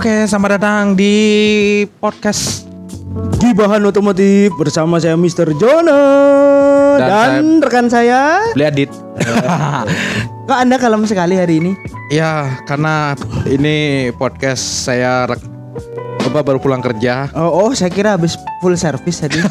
Oke, 0.00 0.24
selamat 0.24 0.56
datang 0.56 0.96
di 0.96 1.12
podcast 2.00 2.64
Gibahan 3.36 3.84
Otomotif 3.84 4.48
bersama 4.56 4.96
saya 4.96 5.12
Mr. 5.12 5.52
Jono 5.60 5.92
Dan 6.96 7.04
dan, 7.04 7.44
rekan 7.60 7.84
saya. 7.92 8.48
Beli 8.56 8.64
Adit. 8.64 8.88
Kok 10.48 10.56
Anda 10.56 10.80
kalem 10.80 11.04
sekali 11.04 11.36
hari 11.36 11.60
ini? 11.60 11.76
ya, 12.08 12.48
karena 12.64 13.12
ini 13.44 14.08
podcast 14.16 14.88
saya 14.88 15.28
rek- 15.28 15.44
apa 16.24 16.48
baru 16.48 16.56
pulang 16.56 16.80
kerja. 16.80 17.28
Oh, 17.36 17.68
oh 17.68 17.70
saya 17.76 17.92
kira 17.92 18.16
habis 18.16 18.40
full 18.64 18.80
service 18.80 19.20
tadi. 19.20 19.36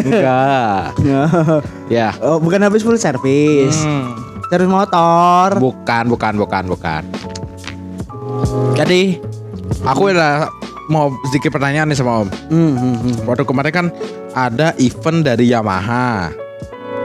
Enggak. 0.00 0.96
ya. 1.92 2.08
oh, 2.24 2.40
bukan 2.40 2.64
habis 2.64 2.80
full 2.80 2.96
service. 2.96 3.84
Hmm. 3.84 4.27
Service 4.48 4.72
motor. 4.72 5.60
Bukan, 5.60 6.04
bukan, 6.08 6.34
bukan, 6.40 6.64
bukan. 6.72 7.02
Jadi, 8.76 9.20
aku 9.84 10.12
udah 10.12 10.48
mau 10.88 11.12
sedikit 11.28 11.52
pertanyaan 11.52 11.92
nih 11.92 11.98
sama 12.00 12.24
Om. 12.24 12.28
Hmm, 12.48 12.72
hmm, 12.74 12.96
hmm. 12.96 13.14
Waktu 13.28 13.44
kemarin 13.44 13.72
kan 13.72 13.86
ada 14.32 14.72
event 14.80 15.20
dari 15.20 15.52
Yamaha, 15.52 16.32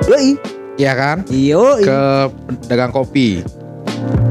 Yoi. 0.08 0.40
ya 0.80 0.96
kan? 0.96 1.28
Yoi. 1.28 1.84
Ke 1.84 2.32
pedagang 2.64 2.96
kopi. 2.96 3.44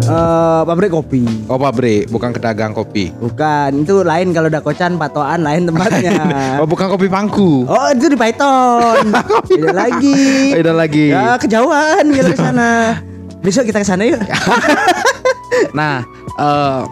Eh, 0.03 0.61
pabrik 0.67 0.91
kopi. 0.91 1.23
Oh 1.47 1.57
pabrik, 1.57 2.11
bukan 2.11 2.35
ke 2.35 2.41
dagang 2.43 2.75
kopi. 2.75 3.15
Bukan, 3.17 3.87
itu 3.87 4.03
lain 4.03 4.35
kalau 4.35 4.51
dakocan 4.51 4.99
patoan 4.99 5.41
lain 5.47 5.71
tempatnya. 5.71 6.13
Oh 6.61 6.67
bukan 6.69 6.91
kopi 6.93 7.07
pangku. 7.09 7.65
oh, 7.65 7.89
itu 7.95 8.13
di 8.13 8.19
Python. 8.19 9.09
Beda 9.51 9.73
lagi. 9.73 10.23
Beda 10.53 10.73
lagi. 10.75 11.07
Ya, 11.11 11.39
kejauhan 11.39 12.13
kita 12.13 12.29
ke 12.35 12.39
sana. 12.39 13.01
Besok 13.41 13.67
kita 13.71 13.83
ke 13.83 13.87
sana 13.87 14.03
yuk. 14.07 14.21
Nah, 15.77 16.01
eh, 16.41 16.83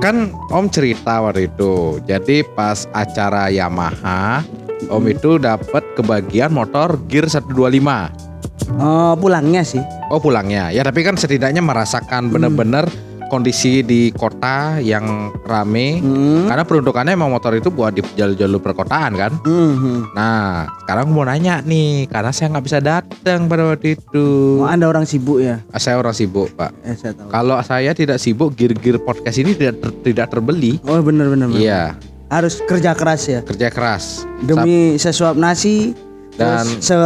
kan 0.00 0.32
Om 0.48 0.66
cerita 0.72 1.20
waktu 1.20 1.52
itu. 1.52 2.00
Jadi 2.08 2.42
pas 2.56 2.88
acara 2.96 3.52
Yamaha, 3.52 4.40
Om 4.88 5.04
itu 5.08 5.36
dapat 5.36 5.84
kebagian 5.96 6.50
motor 6.52 6.96
gear 7.08 7.28
125. 7.28 8.29
Oh, 8.76 9.12
pulangnya 9.14 9.62
sih. 9.62 9.82
Oh 10.08 10.18
pulangnya. 10.18 10.70
Ya 10.70 10.82
tapi 10.82 11.02
kan 11.02 11.14
setidaknya 11.14 11.60
merasakan 11.60 12.28
bener-bener 12.28 12.86
kondisi 13.26 13.80
di 13.80 14.10
kota 14.10 14.82
yang 14.82 15.30
rame. 15.46 16.02
Hmm. 16.02 16.50
Karena 16.50 16.66
peruntukannya 16.66 17.14
emang 17.14 17.30
motor 17.30 17.54
itu 17.54 17.70
buat 17.70 17.94
di 17.94 18.02
jalur-jalur 18.14 18.58
perkotaan 18.58 19.14
kan. 19.14 19.32
Hmm, 19.46 19.74
hmm. 19.78 20.00
Nah, 20.12 20.66
sekarang 20.82 21.14
mau 21.14 21.22
nanya 21.22 21.62
nih, 21.62 22.10
karena 22.10 22.34
saya 22.34 22.50
nggak 22.50 22.66
bisa 22.66 22.78
datang 22.82 23.46
pada 23.46 23.70
waktu 23.70 23.94
itu. 23.94 24.58
Oh, 24.58 24.66
Anda 24.66 24.90
orang 24.90 25.06
sibuk 25.06 25.38
ya? 25.38 25.62
Ah, 25.70 25.78
Saya 25.78 26.02
orang 26.02 26.10
sibuk, 26.10 26.50
Pak. 26.58 26.74
Eh, 26.82 26.98
saya 26.98 27.14
tahu. 27.14 27.30
Kalau 27.30 27.54
saya 27.62 27.94
tidak 27.94 28.18
sibuk, 28.18 28.58
gear-gear 28.58 28.98
podcast 28.98 29.38
ini 29.38 29.54
tidak 29.54 29.78
ter- 29.78 30.10
tidak 30.10 30.26
terbeli. 30.28 30.82
Oh, 30.82 30.98
benar 30.98 31.30
benar. 31.30 31.46
benar. 31.46 31.62
Iya, 31.62 31.82
Harus 32.26 32.58
kerja 32.62 32.94
keras 32.94 33.26
ya. 33.26 33.40
kerja 33.42 33.70
keras. 33.70 34.26
Demi 34.42 34.94
sesuap 34.94 35.34
nasi 35.34 35.94
Dan- 36.32 36.66
terus 36.66 36.84
se 36.84 36.98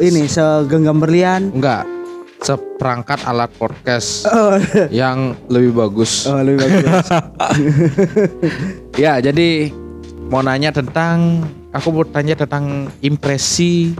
ini 0.00 0.24
segenggam 0.24 0.96
berlian. 0.96 1.50
Enggak, 1.50 1.84
seperangkat 2.38 3.18
alat 3.22 3.50
podcast 3.52 4.24
Oh, 4.26 4.56
yang 4.90 5.36
lebih 5.46 5.74
bagus. 5.74 6.24
oh 6.24 6.38
lebih 6.38 6.62
bagus. 6.62 7.06
Ya, 8.96 9.18
jadi 9.18 9.70
mau 10.26 10.40
nanya 10.40 10.70
tentang 10.70 11.42
aku 11.70 11.88
mau 11.90 12.02
tanya 12.02 12.34
tentang 12.34 12.90
impresi 12.98 13.94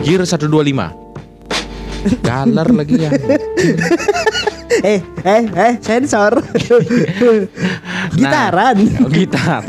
Gear 0.00 0.22
125. 0.22 0.48
Galer 2.22 2.68
lagi 2.78 2.96
ya. 2.96 3.10
eh, 4.80 5.00
eh, 5.20 5.42
eh, 5.44 5.74
sensor. 5.78 6.40
Gitaran. 8.10 8.76
Oh, 8.98 9.10
gitar. 9.10 9.60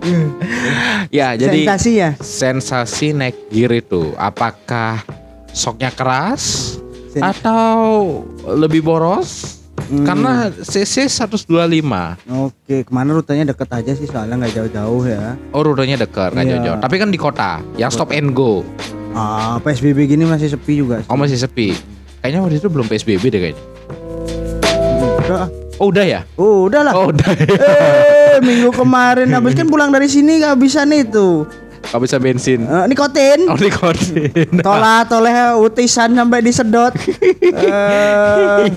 ya, 1.12 1.34
jadi 1.34 1.64
Sensasinya. 1.64 2.10
sensasi 2.16 3.12
naik 3.12 3.48
gear 3.48 3.72
itu 3.74 4.14
apakah 4.16 5.02
shocknya 5.50 5.90
keras 5.90 6.76
Sen- 7.08 7.22
atau 7.22 8.22
lebih 8.46 8.80
boros? 8.80 9.58
Hmm. 9.82 10.06
Karena 10.06 10.32
CC 10.54 11.04
125. 11.04 11.50
Oke, 12.30 12.86
ke 12.86 12.90
mana 12.90 13.10
rutenya 13.10 13.42
deket 13.44 13.66
aja 13.68 13.90
sih 13.90 14.06
soalnya 14.06 14.38
nggak 14.38 14.54
jauh-jauh 14.54 15.02
ya. 15.02 15.34
Oh 15.50 15.60
rutenya 15.60 15.98
dekat 15.98 16.30
nggak 16.30 16.46
Iya. 16.46 16.52
jauh-jauh. 16.54 16.78
Tapi 16.78 16.94
kan 16.96 17.08
di 17.10 17.18
kota, 17.18 17.58
yang 17.74 17.90
stop 17.90 18.10
and 18.10 18.30
go. 18.30 18.62
Ah, 19.10 19.58
PSBB 19.58 20.06
gini 20.06 20.22
masih 20.22 20.46
sepi 20.48 20.78
juga. 20.78 21.02
sih. 21.02 21.10
Oh 21.10 21.18
masih 21.18 21.34
sepi. 21.34 21.74
Kayaknya 22.20 22.40
waktu 22.40 22.56
itu 22.56 22.68
belum 22.70 22.86
PSBB 22.86 23.24
deh 23.26 23.40
kayaknya. 23.42 23.64
Udah. 25.20 25.46
Oh 25.80 25.88
udah 25.88 26.04
ya? 26.04 26.20
Oh, 26.36 26.68
udah 26.68 26.80
lah. 26.84 26.92
Oh 26.94 27.08
udah. 27.08 27.30
ya. 27.34 27.48
Minggu 28.40 28.70
kemarin 28.70 29.28
habis 29.30 29.52
kan 29.52 29.66
pulang 29.66 29.88
dari 29.88 30.06
sini 30.06 30.38
kehabisan 30.38 30.90
itu. 30.90 31.44
Gak 31.80 31.96
bisa 31.98 32.20
bensin. 32.20 32.60
Eh, 32.62 32.84
nikotin. 32.86 33.48
Oh 33.48 33.56
nikotin. 33.56 34.60
Tolah 34.60 35.02
toleh 35.04 35.32
utisan 35.56 36.12
sampai 36.12 36.40
disedot. 36.40 36.92
Eh, 37.50 38.68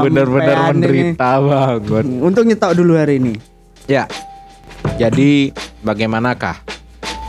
Bener-bener 0.00 0.54
sampean 0.54 0.74
ini. 0.74 0.80
menderita 0.80 1.30
banget. 1.38 2.04
Untung 2.20 2.46
nyetok 2.46 2.72
dulu 2.74 2.94
hari 2.94 3.18
ini. 3.18 3.34
Ya. 3.84 4.06
Jadi 4.96 5.50
bagaimanakah 5.80 6.60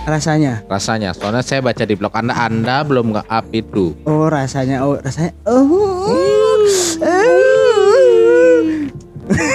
Rasanya. 0.06 0.62
rasanya? 0.70 1.12
Soalnya 1.12 1.42
saya 1.42 1.66
baca 1.66 1.82
di 1.82 1.98
blog 1.98 2.14
Anda, 2.14 2.38
Anda 2.38 2.86
belum 2.86 3.18
nge 3.18 3.24
up 3.26 3.46
itu. 3.52 3.98
Oh, 4.06 4.30
rasanya. 4.30 4.86
Oh, 4.86 5.02
rasanya. 5.02 5.34
Oh. 5.44 6.62
eh. 7.02 8.86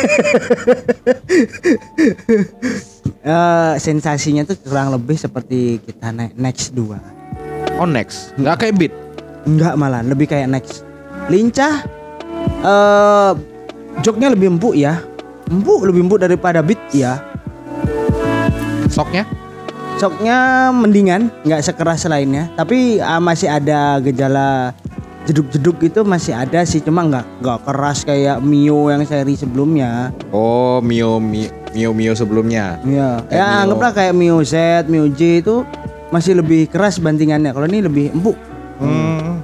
Eh, 3.20 3.74
sensasinya 3.76 4.48
tuh 4.48 4.56
kurang 4.64 4.96
lebih 4.96 5.12
seperti 5.12 5.76
kita 5.84 6.08
naik 6.08 6.40
Next 6.40 6.72
2. 6.72 7.76
Oh 7.76 7.84
next, 7.84 8.32
nggak 8.40 8.64
kayak 8.64 8.74
beat. 8.80 8.94
Enggak 9.44 9.76
malah, 9.76 10.00
lebih 10.00 10.24
kayak 10.24 10.48
Next. 10.48 10.88
Lincah. 11.28 11.84
Eh 12.64 13.32
joknya 14.00 14.32
lebih 14.32 14.56
empuk 14.56 14.72
ya. 14.72 15.04
Empuk 15.52 15.84
lebih 15.84 16.08
empuk 16.08 16.16
daripada 16.16 16.64
Beat 16.64 16.80
ya. 16.96 17.20
Shocknya? 18.88 19.28
Shocknya 20.00 20.72
mendingan, 20.72 21.28
nggak 21.44 21.60
sekeras 21.60 22.08
lainnya. 22.08 22.48
Tapi 22.56 23.04
ah, 23.04 23.20
masih 23.20 23.52
ada 23.52 24.00
gejala 24.00 24.72
jeduk-jeduk 25.22 25.76
itu 25.82 26.00
masih 26.00 26.32
ada 26.32 26.64
sih, 26.64 26.80
cuma 26.80 27.02
nggak 27.02 27.24
nggak 27.40 27.58
keras 27.64 28.02
kayak 28.02 28.40
Mio 28.40 28.88
yang 28.88 29.04
seri 29.04 29.34
sebelumnya. 29.34 30.10
Oh 30.30 30.80
Mio 30.80 31.18
Mio 31.18 31.48
Mio, 31.70 31.94
Mio 31.94 32.12
sebelumnya. 32.12 32.82
Iya, 32.82 33.22
Kayak 33.24 33.30
ya 33.30 33.46
Mio. 33.46 33.60
anggaplah 33.62 33.92
kayak 33.92 34.14
Mio 34.14 34.38
Z, 34.42 34.54
Mio 34.86 35.06
J 35.06 35.20
itu 35.38 35.62
masih 36.10 36.34
lebih 36.34 36.66
keras 36.66 36.98
bandingannya. 36.98 37.54
Kalau 37.54 37.66
ini 37.66 37.78
lebih 37.80 38.10
empuk. 38.10 38.34
Hmm. 38.82 39.38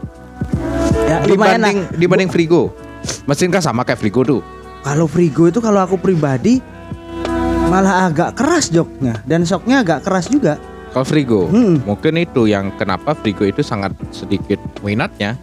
Ya, 1.07 1.23
lumayan 1.23 1.63
lah. 1.63 1.71
Dibanding 1.71 1.79
dibanding 1.95 2.29
Frigo. 2.29 2.75
Mesin 3.25 3.55
kan 3.55 3.63
sama 3.63 3.87
kayak 3.87 4.03
Frigo 4.03 4.27
tuh. 4.27 4.41
Kalau 4.83 5.07
Frigo 5.07 5.47
itu 5.47 5.59
kalau 5.59 5.79
aku 5.79 5.95
pribadi 5.95 6.59
malah 7.67 8.07
agak 8.07 8.35
keras 8.35 8.71
joknya 8.71 9.23
dan 9.23 9.43
shocknya 9.43 9.83
agak 9.83 10.03
keras 10.03 10.27
juga. 10.27 10.59
Kalau 10.91 11.05
Frigo, 11.05 11.47
Hmm. 11.47 11.79
mungkin 11.85 12.17
itu 12.17 12.47
yang 12.47 12.75
kenapa 12.75 13.13
Frigo 13.13 13.45
itu 13.45 13.61
sangat 13.61 13.93
sedikit 14.11 14.57
minatnya. 14.81 15.39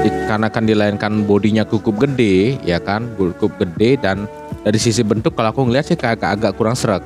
Karena 0.00 0.48
kan 0.48 0.64
dilayankan 0.64 1.28
bodinya 1.28 1.66
cukup 1.66 2.08
gede, 2.08 2.56
ya 2.64 2.80
kan, 2.80 3.04
cukup 3.18 3.52
gede 3.60 4.00
dan 4.00 4.24
dari 4.64 4.78
sisi 4.80 5.04
bentuk 5.04 5.36
kalau 5.36 5.52
aku 5.52 5.68
ngeliat 5.68 5.90
sih 5.90 5.98
kayak 5.98 6.22
agak, 6.22 6.56
kurang 6.56 6.72
serak. 6.78 7.04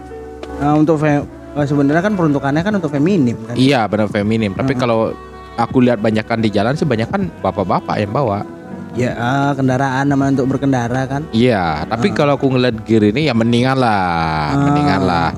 Nah, 0.62 0.78
untuk 0.78 1.03
fe- 1.03 1.25
eh, 1.59 1.66
sebenarnya 1.66 2.03
kan 2.04 2.15
peruntukannya 2.15 2.62
kan 2.62 2.75
untuk 2.78 2.94
feminim 2.94 3.34
kan. 3.49 3.54
Iya 3.59 3.91
benar 3.91 4.06
feminim. 4.06 4.54
Tapi 4.54 4.78
kalau 4.78 5.10
aku 5.59 5.83
lihat 5.83 5.98
banyakan 5.98 6.39
di 6.39 6.51
jalan 6.54 6.78
sih 6.78 6.86
banyak 6.86 7.09
kan 7.10 7.27
bapak-bapak 7.42 7.98
yang 7.98 8.15
bawa. 8.15 8.47
Ya 8.95 9.10
ah, 9.18 9.51
kendaraan 9.59 10.07
namanya 10.07 10.39
untuk 10.39 10.54
berkendara 10.54 11.03
kan. 11.10 11.27
Iya, 11.34 11.83
tapi 11.91 12.15
kalau 12.15 12.39
aku 12.39 12.47
ngeliat 12.47 12.78
gear 12.86 13.10
ini 13.10 13.27
ya 13.27 13.34
mendingan 13.34 13.74
lah, 13.74 14.54
mendingan 14.54 15.03
lah, 15.03 15.30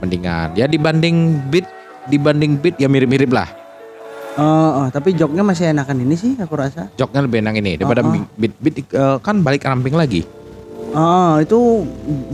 mendingan. 0.00 0.56
Ya 0.56 0.64
dibanding 0.64 1.36
beat, 1.52 1.68
dibanding 2.08 2.56
beat 2.56 2.80
ya 2.80 2.88
mirip-mirip 2.88 3.28
lah. 3.28 3.61
Oh, 4.32 4.44
oh, 4.80 4.86
tapi 4.88 5.12
joknya 5.12 5.44
masih 5.44 5.76
enakan 5.76 6.00
ini 6.00 6.16
sih 6.16 6.32
aku 6.40 6.56
rasa. 6.56 6.88
Joknya 6.96 7.20
lebih 7.20 7.44
enak 7.44 7.54
ini 7.60 7.76
daripada 7.76 8.00
Oh, 8.00 8.16
oh. 8.16 8.24
beat, 8.40 8.54
beat 8.58 8.80
eh, 8.80 9.16
kan 9.20 9.44
balik 9.44 9.68
ramping 9.68 9.92
lagi. 9.92 10.24
Oh, 10.92 11.36
itu 11.36 11.84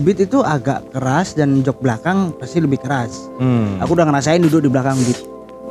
beat 0.02 0.18
itu 0.18 0.38
agak 0.42 0.94
keras 0.94 1.34
dan 1.34 1.62
jok 1.62 1.78
belakang 1.78 2.30
pasti 2.34 2.58
lebih 2.58 2.78
keras. 2.78 3.30
Hmm. 3.38 3.82
Aku 3.82 3.98
udah 3.98 4.06
ngerasain 4.06 4.38
duduk 4.38 4.62
di 4.62 4.70
belakang 4.70 4.94
beat. 5.02 5.18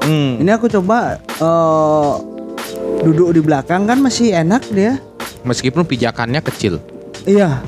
Hmm. 0.03 0.39
Ini 0.39 0.51
aku 0.51 0.67
coba 0.67 1.15
eh 1.19 2.13
duduk 3.03 3.31
di 3.31 3.39
belakang 3.39 3.87
kan 3.87 3.99
masih 3.99 4.35
enak 4.35 4.67
dia. 4.67 4.99
Meskipun 5.47 5.87
pijakannya 5.87 6.43
kecil, 6.43 6.75
Iya. 7.23 7.63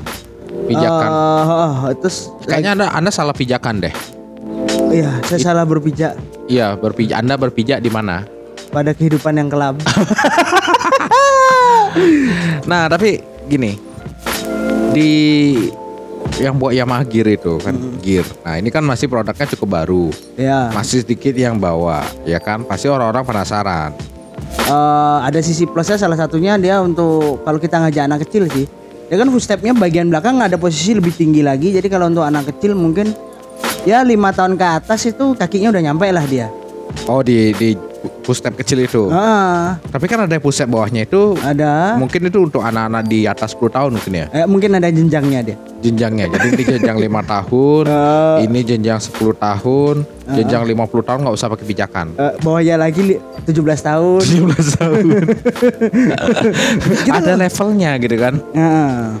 pijakan. 0.68 1.08
Oh, 1.08 1.88
terus 1.96 2.28
Kayaknya 2.44 2.70
anda 2.76 2.86
anda 2.92 3.10
salah 3.10 3.32
pijakan 3.32 3.80
deh. 3.80 3.94
iya, 4.92 5.16
saya 5.24 5.40
salah 5.40 5.64
berpijak 5.64 6.12
Iya, 6.44 6.74
berpijak. 6.76 7.14
Anda 7.14 7.38
berpijak 7.38 7.78
di 7.78 7.88
mana? 7.88 8.26
Pada 8.70 8.94
kehidupan 8.94 9.34
yang 9.36 9.50
kelam. 9.50 9.74
Nah, 12.64 12.86
tapi 12.86 13.18
gini. 13.50 13.74
di 14.90 15.10
yang 16.38 16.54
buat 16.54 16.74
Yamaha 16.74 17.02
Gear 17.06 17.34
itu 17.34 17.58
kan 17.58 17.74
Gear. 18.00 18.26
Nah 18.42 18.58
ini 18.58 18.70
kan 18.70 18.82
masih 18.82 19.06
produknya 19.06 19.46
cukup 19.54 19.68
baru, 19.70 20.10
Ya. 20.34 20.70
masih 20.70 21.02
sedikit 21.02 21.34
yang 21.34 21.58
bawa, 21.58 22.02
ya 22.22 22.38
kan? 22.38 22.62
Pasti 22.62 22.90
orang-orang 22.90 23.22
penasaran. 23.22 23.90
Eh, 24.66 25.18
ada 25.20 25.38
sisi 25.42 25.66
plusnya 25.66 25.94
salah 25.94 26.18
satunya 26.18 26.58
dia 26.58 26.78
untuk 26.82 27.42
kalau 27.42 27.58
kita 27.58 27.78
ngajak 27.78 28.02
anak 28.06 28.18
kecil 28.26 28.46
sih. 28.50 28.66
Ya 29.10 29.18
kan 29.18 29.26
footstepnya 29.30 29.74
bagian 29.74 30.10
belakang 30.10 30.38
ada 30.38 30.54
posisi 30.54 30.94
lebih 30.94 31.10
tinggi 31.14 31.42
lagi. 31.42 31.74
Jadi 31.74 31.86
kalau 31.90 32.06
untuk 32.06 32.22
anak 32.22 32.46
kecil 32.54 32.78
mungkin 32.78 33.10
ya 33.82 34.02
lima 34.02 34.30
tahun 34.30 34.54
ke 34.54 34.66
atas 34.82 35.06
itu 35.06 35.34
kakinya 35.34 35.74
udah 35.74 35.82
nyampe 35.82 36.06
lah 36.10 36.22
dia. 36.26 36.46
Oh 37.06 37.22
di 37.22 37.50
di 37.58 37.74
footstep 38.22 38.56
kecil 38.56 38.80
itu. 38.80 39.02
Ah, 39.08 39.76
Tapi 39.82 40.04
kan 40.04 40.24
ada 40.24 40.36
footstep 40.36 40.66
bawahnya 40.66 41.04
itu 41.04 41.36
ada. 41.38 41.94
mungkin 41.94 42.24
itu 42.24 42.38
untuk 42.40 42.60
anak-anak 42.60 43.04
di 43.04 43.24
atas 43.24 43.52
10 43.52 43.68
tahun 43.68 43.90
mungkin 43.92 44.12
ya 44.14 44.26
Eh, 44.32 44.46
mungkin 44.46 44.70
ada 44.72 44.88
jenjangnya 44.88 45.40
dia. 45.42 45.56
jenjangnya. 45.78 46.26
Jadi 46.28 46.46
ini 46.50 46.62
jenjang 46.66 46.96
lima 47.04 47.20
tahun, 47.20 47.84
Eh. 47.84 48.36
ini 48.44 48.60
jenjang 48.62 48.96
10 48.98 49.12
tahun, 49.34 49.94
jenjang 50.30 50.62
50 50.64 50.76
tahun 51.02 51.18
nggak 51.20 51.36
usah 51.36 51.48
pakai 51.48 51.66
pijakan. 51.66 52.06
Eh, 52.14 52.32
bawahnya 52.40 52.76
lagi 52.76 53.00
li- 53.06 53.20
17 53.44 53.80
tahun. 53.82 54.20
17 54.20 54.76
tahun. 54.76 55.04
ada 57.10 57.32
levelnya 57.36 57.90
gitu 57.96 58.16
kan. 58.16 58.34
Ah. 58.52 59.16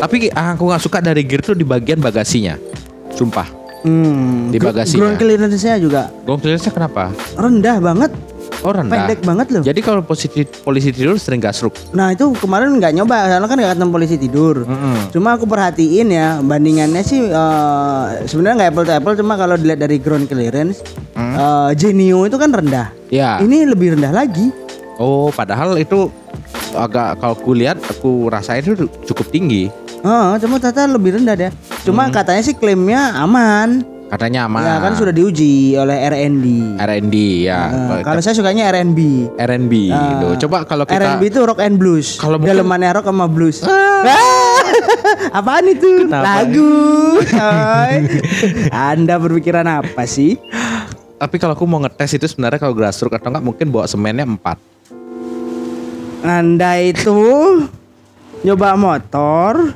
Tapi 0.00 0.26
ah, 0.30 0.54
aku 0.54 0.66
nggak 0.66 0.82
suka 0.82 0.98
dari 0.98 1.22
gear 1.22 1.38
tuh 1.40 1.54
di 1.54 1.62
bagian 1.62 2.02
bagasinya. 2.02 2.58
Sumpah. 3.12 3.61
Hmm, 3.82 4.48
Di 4.48 4.58
bagasinya. 4.58 4.98
Ground 5.02 5.16
clearance-nya 5.18 5.74
juga 5.76 6.06
Gong 6.22 6.38
clearance 6.38 6.66
kenapa? 6.66 7.10
rendah 7.34 7.76
banget, 7.78 8.10
Oh 8.60 8.70
rendah. 8.70 8.94
pendek 8.94 9.20
banget 9.20 9.46
loh. 9.50 9.62
Jadi 9.62 9.80
kalau 9.80 10.00
posisi 10.00 10.28
polisi 10.56 10.88
tidur 10.88 11.18
sering 11.18 11.38
gasruk. 11.38 11.74
Nah 11.90 12.10
itu 12.10 12.30
kemarin 12.36 12.70
nggak 12.72 12.94
nyoba, 12.94 13.16
karena 13.28 13.42
kan 13.42 13.56
nggak 13.56 13.72
ketemu 13.74 13.90
polisi 13.90 14.16
tidur. 14.16 14.56
Mm-mm. 14.62 15.10
Cuma 15.10 15.34
aku 15.34 15.44
perhatiin 15.44 16.08
ya, 16.08 16.38
bandingannya 16.38 17.02
sih 17.02 17.22
eh, 17.24 18.04
sebenarnya 18.24 18.54
nggak 18.56 18.70
apple 18.70 18.84
to 18.84 18.92
apple, 18.94 19.14
cuma 19.16 19.34
kalau 19.34 19.54
dilihat 19.54 19.80
dari 19.80 19.98
ground 19.98 20.26
clearance, 20.26 20.78
Hmm. 21.12 21.34
eh, 21.34 21.70
Genio 21.74 22.22
itu 22.22 22.38
kan 22.38 22.48
rendah. 22.48 22.94
Ya. 23.08 23.36
Ini 23.36 23.66
lebih 23.66 23.98
rendah 23.98 24.14
lagi. 24.14 24.54
Oh 24.96 25.28
padahal 25.28 25.74
itu 25.74 26.06
agak 26.72 27.18
kalau 27.18 27.34
aku 27.34 27.52
lihat 27.52 27.82
aku 27.82 28.28
rasain 28.28 28.62
itu 28.62 28.86
cukup 29.04 29.26
tinggi. 29.28 29.68
Oh, 30.02 30.34
cuma 30.42 30.58
ternyata 30.58 30.90
lebih 30.90 31.18
rendah 31.18 31.34
deh. 31.38 31.50
Cuma 31.86 32.10
katanya 32.10 32.42
sih 32.42 32.58
klaimnya 32.58 33.14
aman. 33.22 33.86
Katanya 34.12 34.44
aman. 34.44 34.60
Ya 34.60 34.76
kan 34.76 34.92
sudah 34.92 35.08
diuji 35.08 35.72
oleh 35.72 35.96
RND. 36.04 36.76
R&D 36.76 37.16
ya. 37.48 37.72
Nah, 37.72 38.04
kalau 38.04 38.20
saya 38.20 38.36
sukanya 38.36 38.68
R&B. 38.68 38.98
R&B 39.40 39.72
gitu. 39.88 40.28
Coba 40.44 40.68
kalau 40.68 40.84
kita 40.84 41.16
R&B 41.16 41.32
itu 41.32 41.40
rock 41.40 41.64
and 41.64 41.80
blues. 41.80 42.20
Kalau 42.20 42.36
mungkin- 42.36 42.60
dalemannya 42.60 43.00
rock 43.00 43.08
sama 43.08 43.24
blues. 43.24 43.64
Apaan 45.38 45.64
itu? 45.72 46.04
Kenapa? 46.04 46.44
Lagu. 46.44 46.72
coy. 47.24 47.94
Anda 48.92 49.16
berpikiran 49.16 49.64
apa 49.64 50.04
sih? 50.04 50.36
tapi 51.22 51.38
kalau 51.38 51.54
aku 51.54 51.62
mau 51.70 51.78
ngetes 51.78 52.18
itu 52.18 52.26
sebenarnya 52.26 52.58
kalau 52.58 52.74
grassroots 52.74 53.14
atau 53.14 53.30
enggak 53.30 53.46
mungkin 53.46 53.70
bawa 53.70 53.86
semennya 53.86 54.26
4. 54.26 54.42
Anda 56.26 56.82
itu 56.82 57.14
nyoba 58.42 58.74
motor 58.74 59.70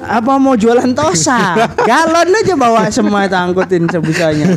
apa 0.00 0.32
mau 0.36 0.54
jualan 0.54 0.90
tosa? 0.92 1.56
Galon 1.88 2.30
aja 2.32 2.54
bawa 2.54 2.86
semua 2.88 3.24
itu 3.24 3.34
angkutin 3.34 3.86
sebisanya. 3.86 4.54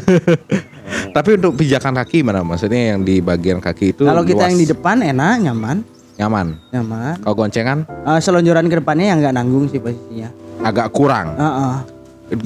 Tapi 1.15 1.29
untuk 1.35 1.55
pijakan 1.55 1.95
kaki 1.95 2.21
mana? 2.21 2.41
Maksudnya 2.41 2.93
yang 2.93 3.01
di 3.01 3.19
bagian 3.19 3.57
kaki 3.57 3.91
itu 3.91 4.03
Kalau 4.03 4.21
kita 4.21 4.43
luas, 4.43 4.49
yang 4.49 4.59
di 4.59 4.67
depan 4.67 4.97
enak, 5.01 5.33
nyaman, 5.41 5.77
nyaman. 6.15 6.47
nyaman. 6.69 7.15
Kalau 7.17 7.35
goncengan 7.37 7.77
Eh, 7.87 8.19
selonjoran 8.19 8.67
ke 8.67 8.75
depannya 8.77 9.05
yang 9.09 9.17
nggak 9.19 9.33
nanggung 9.33 9.65
sih 9.67 9.79
posisinya. 9.79 10.29
agak 10.61 10.91
kurang. 10.91 11.33
Heeh. 11.33 11.75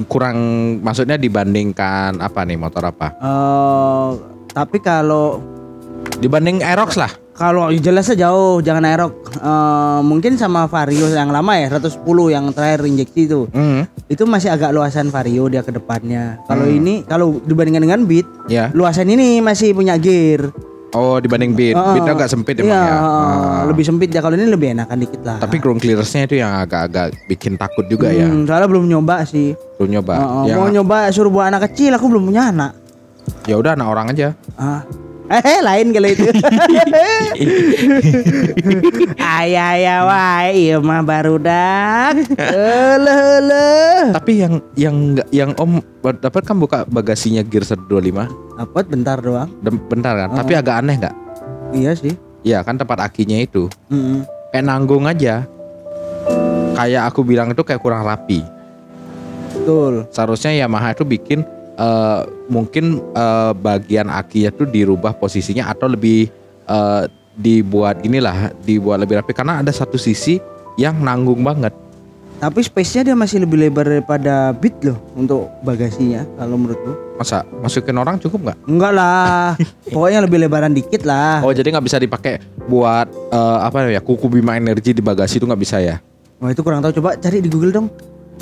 Kurang 0.04 0.36
maksudnya 0.80 1.14
dibandingkan 1.14 2.18
apa 2.18 2.42
nih 2.42 2.56
motor 2.56 2.86
apa? 2.86 3.12
Eh, 3.14 4.08
tapi 4.48 4.78
kalau 4.78 5.42
Dibanding 6.16 6.62
Aerox 6.62 6.96
lah. 6.96 7.10
Kalau 7.36 7.68
jelasnya 7.70 8.16
jauh, 8.18 8.58
jangan 8.58 8.82
aerok. 8.82 9.12
Eh, 9.30 10.00
mungkin 10.02 10.34
sama 10.34 10.64
Vario 10.64 11.06
yang 11.06 11.28
lama 11.28 11.52
ya, 11.54 11.68
110 11.70 12.00
yang 12.26 12.48
terakhir 12.50 12.82
injeksi 12.82 13.20
itu. 13.24 13.44
Hmm. 13.50 13.84
Itu 14.06 14.24
masih 14.24 14.48
agak 14.48 14.72
luasan 14.72 15.08
Vario 15.08 15.46
dia 15.46 15.60
ke 15.60 15.70
depannya. 15.70 16.40
Kalau 16.44 16.64
ini 16.64 17.04
kalau 17.04 17.36
dibandingkan 17.38 17.82
dengan 17.82 18.00
Beat, 18.02 18.24
Ya. 18.46 18.72
luasan 18.72 19.06
ini 19.06 19.38
masih 19.38 19.70
punya 19.70 19.94
gear. 19.94 20.48
Oh, 20.90 21.20
dibanding 21.20 21.52
Beat. 21.52 21.76
Heeh. 21.76 21.92
Beat 21.94 22.08
agak 22.08 22.24
sempit 22.26 22.56
Iya, 22.56 22.64
emang 22.64 22.80
ya. 22.80 22.94
heeh, 22.94 23.24
Ah. 23.28 23.62
lebih 23.68 23.84
sempit 23.84 24.08
ya. 24.08 24.20
Kalau 24.20 24.32
ini 24.32 24.48
lebih 24.48 24.72
enakan 24.72 24.96
dikit 24.96 25.20
lah. 25.20 25.36
Tapi 25.36 25.56
ground 25.58 25.76
clearance-nya 25.76 26.24
itu 26.24 26.36
yang 26.38 26.56
agak-agak 26.56 27.12
bikin 27.26 27.54
takut 27.54 27.84
juga 27.84 28.08
ya. 28.08 28.24
Hmm, 28.24 28.48
soalnya 28.48 28.64
belum 28.64 28.86
nyoba 28.86 29.20
sih. 29.22 29.52
Lu 29.76 29.84
nyoba. 29.84 30.14
Heeh, 30.16 30.42
Yang- 30.48 30.58
Mau 30.58 30.68
nyoba 30.72 30.96
suruh 31.10 31.28
buat 31.28 31.46
anak 31.46 31.68
kecil, 31.68 31.92
aku 31.92 32.08
belum 32.08 32.24
punya 32.24 32.48
anak. 32.48 32.72
ya 33.44 33.54
udah 33.54 33.74
anak 33.74 33.88
orang 33.88 34.06
aja. 34.08 34.28
Ah. 34.56 34.86
Eh, 35.42 35.58
lain 35.58 35.90
kali 35.90 36.14
itu. 36.14 36.30
Ayah 39.18 39.74
ayah 39.74 39.98
wae 40.06 40.70
ieu 40.70 40.78
mah. 40.78 41.02
Eleh 41.02 42.14
eleh. 43.42 44.14
Tapi 44.14 44.32
yang 44.38 44.54
yang 44.78 44.94
nggak- 45.14 45.30
yang 45.34 45.50
Om 45.58 45.82
dapat 46.22 46.42
kan 46.46 46.56
buka 46.56 46.86
bagasinya 46.86 47.42
Gear 47.42 47.66
125. 47.66 48.30
Dapat 48.56 48.84
bentar 48.86 49.18
doang. 49.18 49.50
Bentar 49.62 50.14
kan. 50.14 50.28
Tapi 50.38 50.52
agak 50.54 50.74
aneh 50.84 50.94
nggak? 50.96 51.14
Iya 51.74 51.92
sih. 51.98 52.14
Iya 52.46 52.62
kan 52.62 52.78
tempat 52.78 53.02
akinya 53.02 53.42
itu 53.42 53.66
Mm-mm. 53.90 54.22
kayak 54.54 54.62
nanggung 54.62 55.10
aja. 55.10 55.42
Kayak 56.78 57.10
aku 57.10 57.26
bilang 57.26 57.50
itu 57.50 57.66
kayak 57.66 57.82
kurang 57.82 58.06
rapi. 58.06 58.46
Betul. 59.50 60.06
Seharusnya 60.14 60.54
Yamaha 60.54 60.94
itu 60.94 61.02
bikin 61.02 61.42
eh, 61.76 62.20
mungkin 62.48 63.00
eh, 63.12 63.52
bagian 63.56 64.08
akinya 64.08 64.50
tuh 64.52 64.66
dirubah 64.68 65.16
posisinya 65.16 65.68
atau 65.70 65.86
lebih 65.92 66.28
eh, 66.66 67.02
dibuat 67.36 68.00
inilah, 68.02 68.52
dibuat 68.64 69.04
lebih 69.04 69.20
rapi 69.20 69.36
karena 69.36 69.60
ada 69.60 69.72
satu 69.72 70.00
sisi 70.00 70.40
yang 70.80 70.96
nanggung 71.00 71.44
banget. 71.44 71.72
Tapi 72.36 72.60
space-nya 72.60 73.12
dia 73.12 73.16
masih 73.16 73.48
lebih 73.48 73.56
lebar 73.56 73.88
daripada 73.88 74.52
Beat 74.52 74.76
loh 74.84 75.00
untuk 75.16 75.48
bagasinya 75.64 76.28
kalau 76.36 76.60
menurutku. 76.60 76.92
Masa 77.16 77.48
masukin 77.64 77.96
orang 77.96 78.20
cukup 78.20 78.52
nggak? 78.52 78.58
Enggak 78.68 78.92
lah. 78.92 79.56
Pokoknya 79.94 80.20
lebih 80.20 80.44
lebaran 80.44 80.76
dikit 80.76 81.08
lah. 81.08 81.40
Oh 81.40 81.56
jadi 81.56 81.72
nggak 81.72 81.86
bisa 81.88 81.96
dipakai 81.96 82.44
buat 82.68 83.08
eh, 83.08 83.58
apa 83.64 83.88
ya 83.88 84.04
kuku 84.04 84.28
bima 84.28 84.60
energi 84.60 84.92
di 84.92 85.00
bagasi 85.00 85.40
itu 85.40 85.48
nggak 85.48 85.62
bisa 85.64 85.80
ya? 85.80 85.96
Wah, 86.36 86.52
itu 86.52 86.60
kurang 86.60 86.84
tahu. 86.84 87.00
Coba 87.00 87.16
cari 87.16 87.40
di 87.40 87.48
Google 87.48 87.72
dong. 87.72 87.88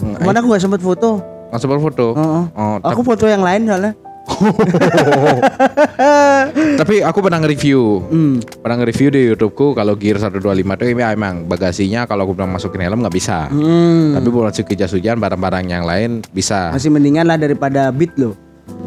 Hmm, 0.02 0.18
Ke 0.18 0.26
mana 0.26 0.42
aku 0.42 0.50
gak 0.50 0.66
sempet 0.66 0.82
foto. 0.82 1.22
Langsung 1.54 1.70
berfoto. 1.70 2.18
Heeh. 2.18 2.44
Oh, 2.58 2.82
Aku 2.82 3.06
foto 3.06 3.30
yang 3.30 3.46
lain 3.46 3.70
soalnya. 3.70 3.94
tapi 6.80 7.04
aku 7.04 7.18
pernah 7.22 7.38
nge-review. 7.44 8.02
Hmm. 8.10 8.36
Pernah 8.42 8.82
nge-review 8.82 9.08
di 9.14 9.20
YouTubeku 9.30 9.78
kalau 9.78 9.94
Gear 9.94 10.18
125 10.18 10.42
itu 10.42 10.84
ya 10.98 11.14
emang 11.14 11.46
bagasinya 11.46 12.10
kalau 12.10 12.26
aku 12.26 12.32
bilang 12.34 12.50
masukin 12.50 12.82
helm 12.82 13.06
nggak 13.06 13.14
bisa. 13.14 13.46
Hmm. 13.52 14.18
Tapi 14.18 14.26
buat 14.34 14.50
masukin 14.50 14.74
jas 14.74 14.90
hujan 14.90 15.22
barang-barang 15.22 15.70
yang 15.70 15.86
lain 15.86 16.26
bisa. 16.34 16.74
Masih 16.74 16.90
mendingan 16.90 17.30
lah 17.30 17.38
daripada 17.38 17.94
Beat 17.94 18.18
loh. 18.18 18.34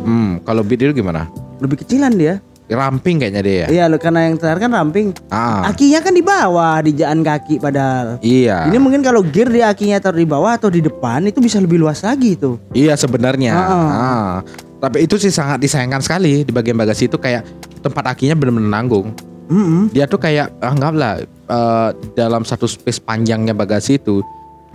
Hmm, 0.03 0.43
kalau 0.43 0.65
Beat 0.65 0.83
itu 0.83 0.91
gimana? 0.91 1.31
Lebih 1.63 1.87
kecilan 1.87 2.11
dia. 2.19 2.43
Ramping 2.67 3.23
kayaknya 3.23 3.41
dia 3.41 3.55
ya. 3.55 3.67
Iya 3.71 3.83
loh 3.87 3.95
karena 3.95 4.27
yang 4.27 4.35
terakhir 4.35 4.67
kan 4.67 4.71
ramping. 4.75 5.15
Ah, 5.31 5.71
Akinya 5.71 6.03
kan 6.03 6.11
di 6.11 6.19
bawah 6.19 6.83
di 6.83 6.91
jaan 6.91 7.23
kaki 7.23 7.63
padahal. 7.63 8.19
iya. 8.19 8.67
Ini 8.67 8.75
mungkin 8.75 8.99
kalau 8.99 9.23
gear 9.23 9.47
di 9.47 9.63
akinya 9.63 9.95
taruh 9.97 10.19
di 10.19 10.27
bawah 10.27 10.51
atau 10.51 10.67
di 10.67 10.83
depan 10.83 11.23
itu 11.23 11.39
bisa 11.39 11.63
lebih 11.63 11.79
luas 11.79 12.03
lagi 12.03 12.35
tuh. 12.35 12.59
Iya 12.75 12.99
sebenarnya. 12.99 13.55
Ah, 13.55 13.63
ah. 13.63 13.87
Ah. 13.87 14.31
Tapi 14.77 15.07
itu 15.07 15.15
sih 15.15 15.31
sangat 15.31 15.63
disayangkan 15.63 16.03
sekali 16.03 16.43
di 16.43 16.51
bagian 16.51 16.75
bagasi 16.75 17.07
itu 17.07 17.15
kayak 17.15 17.47
tempat 17.79 18.13
akinya 18.13 18.35
benar-benar 18.35 18.83
nanggung. 18.83 19.15
Mm-mm. 19.47 19.87
Dia 19.95 20.03
tuh 20.03 20.19
kayak 20.19 20.59
anggaplah 20.59 21.23
eh, 21.23 21.89
dalam 22.13 22.43
satu 22.43 22.67
space 22.67 22.99
panjangnya 22.99 23.55
bagasi 23.55 23.95
itu 23.95 24.19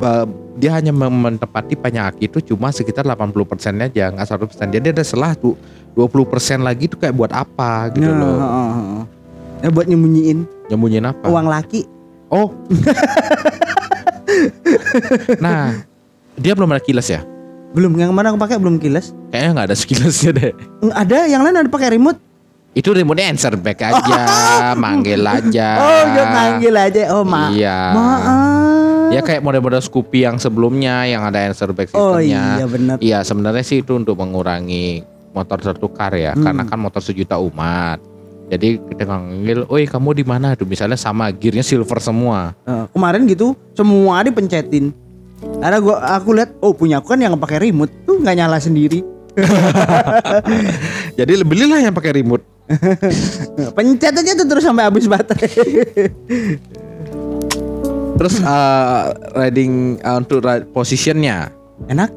eh, 0.00 0.24
dia 0.56 0.72
hanya 0.74 0.90
menempati 0.90 1.76
banyak 1.76 2.04
aki 2.08 2.24
itu 2.24 2.40
cuma 2.50 2.72
sekitar 2.72 3.04
80 3.04 3.36
persennya 3.44 3.92
aja 3.92 4.08
nggak 4.10 4.26
100 4.26 4.48
persen. 4.48 4.66
Jadi 4.72 4.86
ada 4.90 5.04
selah 5.04 5.36
tuh 5.36 5.54
20 5.92 6.08
persen 6.24 6.58
lagi 6.60 6.86
tuh 6.86 6.96
kayak 6.96 7.12
buat 7.12 7.30
apa 7.30 7.92
gitu 7.92 8.08
loh. 8.08 8.38
heeh, 8.38 8.70
heeh. 8.72 9.02
Ya 9.60 9.68
buat 9.68 9.86
nyembunyiin 9.86 10.38
Nyembunyiin 10.68 11.06
apa? 11.06 11.26
uang 11.28 11.46
laki. 11.46 11.84
Oh. 12.26 12.48
nah, 15.38 15.84
dia 16.34 16.52
belum 16.52 16.70
ada 16.70 16.80
kilas 16.80 17.06
ya? 17.06 17.20
Belum 17.72 17.92
yang 17.94 18.08
kemarin 18.08 18.32
aku 18.32 18.40
pakai 18.40 18.56
belum 18.56 18.76
kilas. 18.76 19.12
Kayaknya 19.28 19.50
nggak 19.52 19.66
ada 19.68 19.76
sekilasnya 19.76 20.30
deh. 20.32 20.52
Ada 20.90 21.18
yang 21.26 21.40
lain 21.40 21.56
ada 21.58 21.68
pakai 21.68 21.92
remote. 21.92 22.20
Itu 22.72 22.96
remote 22.96 23.20
answer 23.20 23.52
back 23.54 23.84
aja, 23.84 24.20
manggil 24.74 25.20
aja. 25.20 25.68
Oh, 25.82 26.02
dia 26.08 26.24
panggil 26.26 26.72
aja. 26.74 27.02
Oh, 27.12 27.20
ma 27.20 27.52
Iya. 27.52 27.78
maaf. 27.92 29.12
Ya 29.12 29.20
kayak 29.20 29.44
model-model 29.44 29.84
Scoopy 29.84 30.24
yang 30.24 30.40
sebelumnya 30.40 31.04
yang 31.04 31.20
ada 31.20 31.36
answer 31.44 31.68
back 31.68 31.92
Oh 31.92 32.16
sistemnya. 32.16 32.56
iya 32.56 32.64
benar. 32.64 32.96
Iya 32.96 33.18
sebenarnya 33.20 33.60
sih 33.60 33.84
itu 33.84 33.92
untuk 33.92 34.16
mengurangi 34.16 35.04
motor 35.32 35.58
tertukar 35.58 36.12
ya, 36.14 36.32
Hmm. 36.32 36.44
karena 36.44 36.62
kan 36.64 36.78
motor 36.78 37.00
sejuta 37.00 37.36
umat. 37.36 37.98
Jadi 38.52 38.76
kita 38.76 39.08
manggil, 39.08 39.64
oi 39.66 39.88
kamu 39.88 40.12
di 40.12 40.24
mana 40.28 40.52
tuh? 40.52 40.68
Misalnya 40.68 41.00
sama 41.00 41.32
gearnya 41.32 41.64
silver 41.64 41.96
semua. 42.04 42.52
Eh, 42.68 42.84
kemarin 42.92 43.24
gitu 43.24 43.56
semua 43.72 44.20
dipencetin. 44.20 44.92
Karena 45.58 45.80
gua 45.80 45.96
aku 46.14 46.36
lihat 46.36 46.54
oh 46.60 46.76
punya 46.76 47.00
aku 47.00 47.16
kan 47.16 47.20
yang 47.24 47.34
pakai 47.34 47.64
remote 47.64 47.90
tuh 48.04 48.20
nggak 48.20 48.36
nyala 48.36 48.60
sendiri. 48.60 49.00
Jadi 51.18 51.32
belilah 51.42 51.80
yang 51.80 51.96
pakai 51.96 52.20
remote. 52.20 52.44
Pencet 53.76 54.14
aja 54.14 54.32
tuh 54.36 54.46
terus 54.46 54.64
sampai 54.64 54.84
habis 54.86 55.08
baterai. 55.08 55.50
Terus 58.12 58.38
eh, 58.38 59.02
riding 59.34 59.98
eh, 59.98 60.14
untuk 60.14 60.44
ride 60.44 60.68
positionnya 60.70 61.50
Enak? 61.88 62.12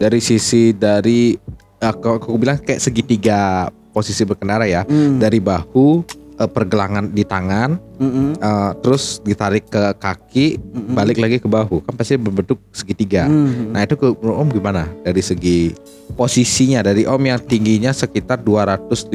dari 0.00 0.18
sisi 0.18 0.74
dari 0.74 1.36
aku, 1.80 2.18
aku 2.18 2.36
bilang 2.36 2.58
kayak 2.58 2.78
segitiga 2.78 3.68
posisi 3.90 4.22
berkendara 4.22 4.64
ya 4.64 4.82
Hmm. 4.84 5.18
dari 5.18 5.38
bahu 5.38 6.02
eh, 6.38 6.46
pergelangan 6.46 7.10
di 7.10 7.22
tangan 7.22 7.78
Mm-mm. 7.98 8.38
eh, 8.38 8.70
terus 8.78 9.18
ditarik 9.20 9.66
ke 9.66 9.82
kaki 9.96 10.46
balik 10.92 11.18
lagi 11.18 11.38
ke 11.38 11.46
bahu 11.46 11.82
kan 11.82 11.94
pasti 11.94 12.14
berbentuk 12.14 12.62
segitiga 12.70 13.26
Hmm. 13.26 13.74
nah 13.74 13.82
itu 13.82 13.94
ke 13.94 14.06
om 14.22 14.46
gimana 14.46 14.86
dari 15.02 15.18
segi 15.18 15.74
posisinya 16.14 16.80
dari 16.80 17.04
om 17.04 17.18
yang 17.18 17.38
tingginya 17.38 17.90
sekitar 17.90 18.38
250 18.38 19.10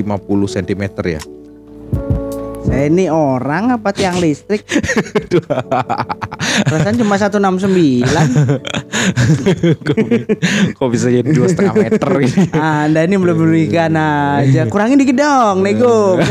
cm 0.50 0.84
ya 1.06 1.22
Saya 2.74 2.90
ini 2.90 3.06
orang 3.06 3.78
apa 3.78 3.94
tiang 3.94 4.18
listrik? 4.18 4.66
Perasaan 6.66 6.98
cuma 6.98 7.22
169. 7.22 8.02
kok 10.82 10.90
bisa 10.90 11.14
jadi 11.14 11.30
dua 11.30 11.54
setengah 11.54 11.78
meter 11.78 12.10
ini 12.26 12.50
Anda 12.58 13.06
ini 13.06 13.22
belum 13.22 13.38
berikan 13.38 13.94
aja. 13.94 14.66
Kurangin 14.66 14.98
dikit 14.98 15.22
dong, 15.22 15.62
nego. 15.62 16.18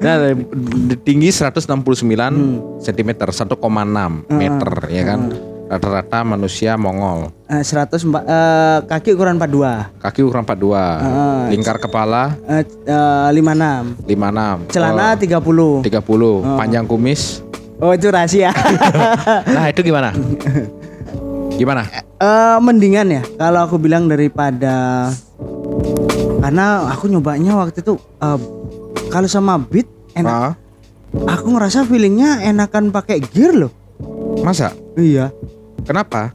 Nah, 0.00 0.32
tinggi 1.04 1.28
169 1.28 1.84
cm, 2.80 3.10
1,6 3.28 3.52
meter 4.32 4.70
ya 4.88 5.04
kan. 5.04 5.20
Rata-rata 5.66 6.22
manusia 6.22 6.78
Mongol. 6.78 7.34
Eh, 7.46 7.58
100 7.60 7.98
empat- 8.00 8.22
eh, 8.24 8.78
kaki 8.86 9.10
ukuran 9.12 9.34
42. 9.34 9.90
Kaki 9.98 10.22
ukuran 10.22 10.46
42. 10.46 10.78
Lingkar 11.50 11.76
kepala 11.76 12.38
Eh, 12.46 12.62
eh, 12.62 13.28
56. 13.28 13.98
56. 14.06 14.70
Celana 14.70 15.18
30. 15.18 15.82
30. 15.82 16.46
Panjang 16.54 16.86
kumis. 16.86 17.42
Oh, 17.76 17.90
itu 17.90 18.06
rahasia. 18.08 18.54
Nah, 19.52 19.66
itu 19.68 19.82
gimana? 19.82 20.14
Gimana? 21.52 21.82
Eh 22.16 22.56
mendingan 22.58 23.10
ya 23.10 23.22
kalau 23.36 23.60
aku 23.60 23.76
bilang 23.76 24.06
daripada 24.06 25.10
karena 26.38 26.66
aku 26.86 27.10
nyobanya 27.10 27.58
waktu 27.58 27.82
itu 27.82 27.94
eh, 28.16 28.38
kalau 29.08 29.26
sama 29.26 29.58
Beat 29.58 29.90
enak. 30.14 30.30
Ah, 30.30 30.52
Aku 31.16 31.48
ngerasa 31.48 31.82
feelingnya 31.82 32.44
enakan 32.44 32.92
pakai 32.92 33.18
gear 33.24 33.56
loh. 33.56 33.72
masa? 34.38 34.70
Iya. 34.94 35.32
Kenapa? 35.84 36.32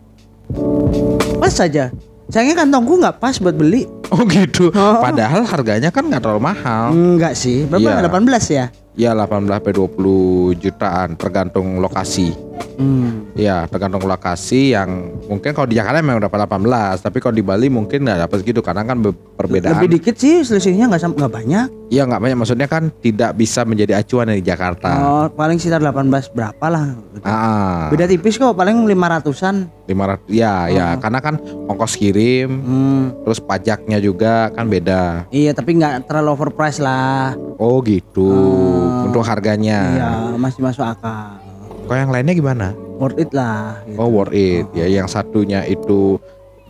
Pas 1.41 1.53
saja. 1.53 1.89
Sayangnya 2.31 2.63
kantongku 2.63 2.95
nggak 3.01 3.19
pas 3.19 3.36
buat 3.41 3.55
beli. 3.57 3.89
Oh 4.12 4.24
gitu. 4.27 4.71
Oh. 4.71 5.00
Padahal 5.03 5.43
harganya 5.43 5.91
kan 5.91 6.07
nggak 6.07 6.24
terlalu 6.24 6.51
mahal. 6.51 6.91
Enggak 6.95 7.36
sih. 7.36 7.67
Berapa? 7.67 8.03
Iya. 8.03 8.07
18 8.07 8.51
ya? 8.51 8.65
Ya 8.95 9.12
18 9.15 9.48
sampai 9.48 9.74
20 9.75 10.60
jutaan 10.60 11.15
tergantung 11.15 11.79
lokasi. 11.79 12.36
Hmm. 12.75 13.29
Ya, 13.33 13.63
tergantung 13.65 14.03
lokasi 14.03 14.73
yang 14.73 14.89
mungkin 15.25 15.51
kalau 15.51 15.65
di 15.65 15.77
Jakarta 15.77 16.01
memang 16.01 16.19
dapat 16.19 16.45
18, 16.45 16.99
tapi 16.99 17.17
kalau 17.17 17.31
di 17.31 17.41
Bali 17.41 17.67
mungkin 17.67 18.03
nggak 18.03 18.25
dapat 18.25 18.37
segitu 18.39 18.59
karena 18.59 18.81
kan 18.81 18.97
be- 18.99 19.13
perbedaan. 19.35 19.77
Lebih 19.77 19.97
dikit 19.97 20.15
sih 20.15 20.41
selisihnya 20.41 20.89
nggak 20.89 21.15
nggak 21.15 21.31
banyak. 21.31 21.65
Iya 21.87 22.07
nggak 22.07 22.21
banyak 22.21 22.37
maksudnya 22.37 22.65
kan 22.65 22.87
tidak 22.97 23.35
bisa 23.35 23.61
menjadi 23.61 23.99
acuan 23.99 24.27
dari 24.27 24.39
Jakarta. 24.39 24.89
Oh, 24.97 25.25
paling 25.27 25.57
sekitar 25.57 25.79
18 25.79 26.07
berapa 26.31 26.65
lah. 26.67 26.87
Ah, 27.21 27.91
Beda 27.91 28.07
tipis 28.07 28.35
kok, 28.35 28.51
paling 28.51 28.87
500-an. 28.87 29.67
500 29.85 30.23
ya 30.31 30.71
ya 30.71 30.87
karena 30.97 31.19
kan 31.19 31.35
ongkos 31.67 31.95
kirim, 31.95 32.49
Hmm. 32.61 33.03
terus 33.21 33.37
pajaknya 33.37 33.99
juga 33.99 34.47
kan 34.49 34.65
beda. 34.65 35.27
Iya, 35.29 35.51
tapi 35.51 35.75
nggak 35.75 36.07
terlalu 36.07 36.29
overprice 36.31 36.79
lah. 36.79 37.35
Oh 37.59 37.83
gitu. 37.83 38.31
Ah. 38.31 39.05
Untuk 39.05 39.21
harganya. 39.21 39.79
Iya, 39.91 40.09
masih 40.39 40.63
masuk 40.63 40.87
akal. 40.87 41.50
Kok 41.91 42.00
yang 42.00 42.15
lainnya 42.15 42.31
gimana? 42.31 42.67
Worth 43.03 43.19
it 43.19 43.36
lah. 43.36 43.83
gitu. 43.83 44.00
Oh 44.00 44.07
worth 44.07 44.31
it. 44.31 44.63
Ya 44.71 44.88
yang 44.88 45.12
satunya 45.12 45.67
itu 45.67 46.15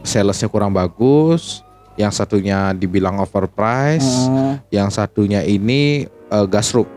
salesnya 0.02 0.50
kurang 0.50 0.74
bagus, 0.74 1.62
yang 1.94 2.10
satunya 2.10 2.74
dibilang 2.74 3.22
overpriced, 3.22 4.26
Oh, 4.26 4.58
yang 4.74 4.90
satunya 4.90 5.46
ini 5.46 6.10
uh, 6.34 6.50
gasruk 6.50 6.90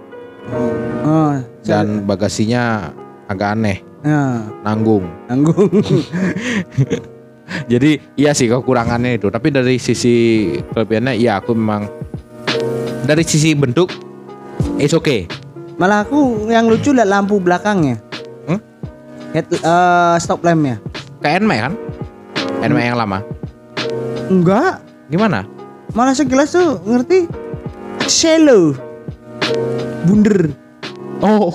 oh, 1.04 1.36
dan 1.68 2.08
bagasinya 2.08 2.96
agak 3.28 3.60
aneh, 3.60 3.84
ya, 4.00 4.40
nanggung. 4.64 5.04
tanggung. 5.28 5.68
Jadi 7.76 8.00
iya 8.16 8.32
sih 8.32 8.48
kekurangannya 8.48 9.20
itu, 9.20 9.28
tapi 9.28 9.52
dari 9.52 9.76
sisi 9.76 10.48
kelebihannya 10.72 11.20
iya 11.20 11.44
aku 11.44 11.52
memang 11.52 11.92
dari 13.04 13.20
sisi 13.20 13.52
bentuk 13.52 13.92
it's 14.80 14.96
okay. 14.96 15.28
Malah 15.76 16.08
aku 16.08 16.48
yang 16.48 16.72
lucu 16.72 16.96
lihat 16.96 17.12
lampu 17.12 17.36
belakangnya. 17.36 18.13
Head, 19.34 19.50
eh, 19.50 20.16
stop 20.22 20.46
lampnya. 20.46 20.78
Kayak 21.18 21.42
NMAX 21.42 21.60
kan? 21.60 21.72
NMAX 22.62 22.84
yang 22.86 22.98
lama. 22.98 23.18
Enggak, 24.30 24.80
Gimana? 25.10 25.42
malah 25.92 26.14
sekilas 26.14 26.54
tuh 26.54 26.78
ngerti 26.86 27.26
shallow. 28.06 28.72
Bunder. 30.06 30.50
Oh, 31.18 31.50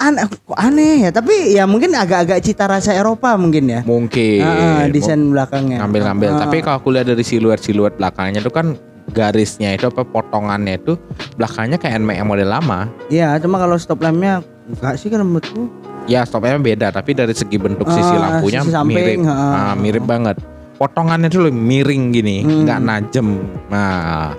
Aneh, 0.00 0.24
kok 0.24 0.56
aneh 0.56 1.04
ya, 1.04 1.10
tapi 1.12 1.52
ya 1.52 1.68
mungkin 1.68 1.92
agak-agak 1.92 2.40
cita 2.40 2.64
rasa 2.64 2.96
Eropa 2.96 3.36
mungkin 3.36 3.68
ya. 3.68 3.80
mungkin. 3.84 4.40
Ah, 4.40 4.88
desain 4.88 5.20
belakangnya. 5.20 5.84
ngambil-ngambil. 5.84 6.28
Ah, 6.36 6.48
Tapi 6.48 6.64
kalau 6.64 6.80
aku 6.80 6.88
lihat 6.96 7.04
dari 7.08 7.20
siluet-siluet 7.20 8.00
belakangnya 8.00 8.40
itu 8.40 8.48
kan 8.48 8.80
garisnya 9.12 9.76
itu 9.76 9.92
apa 9.92 10.00
potongannya 10.00 10.80
itu 10.80 10.96
belakangnya 11.36 11.76
kayak 11.76 12.00
yang 12.00 12.24
model 12.28 12.48
lama. 12.48 12.88
Iya, 13.12 13.36
cuma 13.44 13.60
kalau 13.60 13.76
stop 13.76 14.00
lampnya 14.00 14.40
enggak 14.72 14.96
sih 14.96 15.12
kan 15.12 15.20
menurutku. 15.20 15.68
Ya 16.10 16.26
stopnya 16.26 16.58
beda, 16.58 16.90
tapi 16.90 17.14
dari 17.14 17.30
segi 17.30 17.54
bentuk 17.54 17.86
Ah, 17.86 17.94
sisi 17.94 18.14
lampunya 18.18 18.66
sisi 18.66 18.74
samping, 18.74 19.22
mirip, 19.22 19.30
ah. 19.30 19.70
Ah, 19.70 19.74
mirip 19.78 20.02
banget. 20.02 20.42
Potongannya 20.74 21.30
lebih 21.30 21.54
miring 21.54 22.02
gini, 22.10 22.36
Hmm. 22.42 22.66
nggak 22.66 22.80
najem. 22.82 23.38
Nah, 23.70 24.34